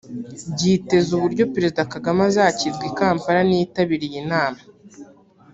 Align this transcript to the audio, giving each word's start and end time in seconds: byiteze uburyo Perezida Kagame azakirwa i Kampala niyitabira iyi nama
byiteze 0.53 1.09
uburyo 1.17 1.43
Perezida 1.53 1.89
Kagame 1.93 2.21
azakirwa 2.29 2.83
i 2.89 2.93
Kampala 2.97 3.39
niyitabira 3.47 4.03
iyi 4.09 4.21
nama 4.31 4.61